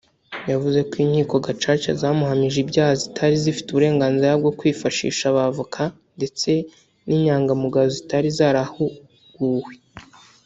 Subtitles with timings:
[0.51, 5.81] yavuze ko Inkiko Gacaca zamuhamije ibyaha zitari zifite uburenganzira bwo kwifashisha abavoka
[6.17, 6.49] ndetse
[7.07, 9.71] n’Inyamangamugayo zitari zarahuguwe